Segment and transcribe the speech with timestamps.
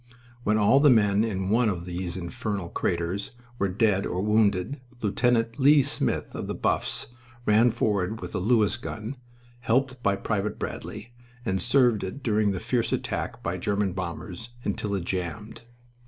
[0.43, 5.59] When all the men in one of these infernal craters were dead or wounded Lieut.
[5.59, 7.05] Lea Smith, of the Buffs,
[7.45, 9.15] ran forward with a Lewis gun,
[9.59, 11.13] helped by Private Bradley,
[11.45, 15.61] and served it during a fierce attack by German bombers until it jammed.